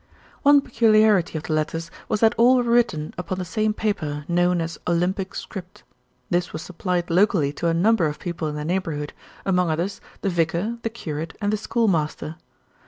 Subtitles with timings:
[0.41, 4.59] One peculiarity of the letters was that all were written upon the same paper, known
[4.59, 5.83] as "Olympic Script."
[6.31, 9.13] This was supplied locally to a number of people in the neighbourhood,
[9.45, 12.37] among others, the vicar, the curate, and the schoolmaster.